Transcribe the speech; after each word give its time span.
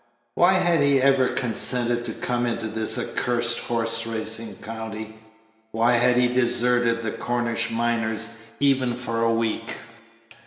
Why 0.33 0.53
had 0.53 0.79
he 0.79 0.99
ever 0.99 1.27
consented 1.27 2.05
to 2.07 2.13
come 2.13 2.47
into 2.47 2.67
this 2.69 2.97
accursed 2.97 3.59
horse 3.59 4.07
racing 4.07 4.55
county? 4.55 5.15
Why 5.69 5.91
had 5.97 6.17
he 6.17 6.27
deserted 6.27 7.03
the 7.03 7.11
Cornish 7.11 7.69
miners 7.69 8.29
even 8.59 8.93
for 8.95 9.21
a 9.21 9.31
week? 9.31 9.77